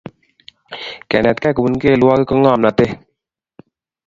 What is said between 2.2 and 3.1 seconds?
ko ngomnotet